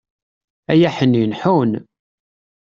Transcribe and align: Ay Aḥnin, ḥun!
Ay 0.71 0.81
Aḥnin, 0.89 1.31
ḥun! 1.41 1.71